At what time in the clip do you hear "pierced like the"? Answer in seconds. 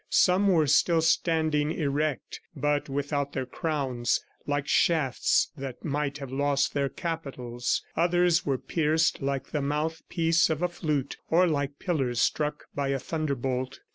8.57-9.61